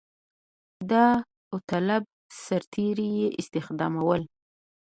داوطلب 0.89 2.03
سرتېري 2.45 3.09
یې 3.19 3.27
استخدامول. 3.41 4.21